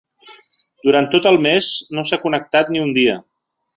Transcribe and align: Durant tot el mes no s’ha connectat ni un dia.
Durant 0.87 1.09
tot 1.15 1.27
el 1.31 1.37
mes 1.47 1.67
no 1.99 2.07
s’ha 2.09 2.19
connectat 2.25 2.73
ni 2.73 2.83
un 2.87 2.91
dia. 3.01 3.19